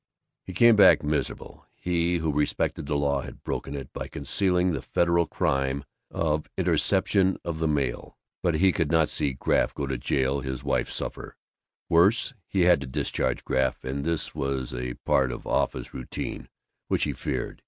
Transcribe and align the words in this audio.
He 0.41 0.53
came 0.53 0.75
back 0.75 1.03
miserable. 1.03 1.67
He, 1.75 2.17
who 2.17 2.33
respected 2.33 2.87
the 2.87 2.95
law, 2.97 3.21
had 3.21 3.43
broken 3.43 3.75
it 3.75 3.93
by 3.93 4.07
concealing 4.07 4.71
the 4.71 4.81
Federal 4.81 5.27
crime 5.27 5.83
of 6.09 6.49
interception 6.57 7.37
of 7.45 7.59
the 7.59 7.67
mails. 7.67 8.15
But 8.41 8.55
he 8.55 8.71
could 8.71 8.91
not 8.91 9.09
see 9.09 9.33
Graff 9.33 9.75
go 9.75 9.85
to 9.85 9.99
jail 9.99 10.39
and 10.39 10.47
his 10.47 10.63
wife 10.63 10.89
suffer. 10.89 11.37
Worse, 11.87 12.33
he 12.47 12.61
had 12.61 12.81
to 12.81 12.87
discharge 12.87 13.45
Graff, 13.45 13.83
and 13.83 14.03
this 14.03 14.33
was 14.33 14.73
a 14.73 14.95
part 15.05 15.31
of 15.31 15.45
office 15.45 15.93
routine 15.93 16.49
which 16.87 17.03
he 17.03 17.13
feared. 17.13 17.59